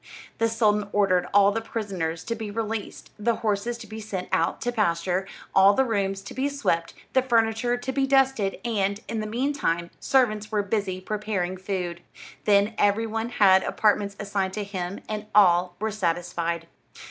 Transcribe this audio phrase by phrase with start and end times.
[0.39, 4.59] The sultan ordered all the prisoners to be released, the horses to be sent out
[4.61, 9.19] to pasture, all the rooms to be swept, the furniture to be dusted, and, in
[9.19, 12.01] the meantime, servants were busy preparing food.
[12.45, 16.65] Then every one had apartments assigned to him, and all were satisfied.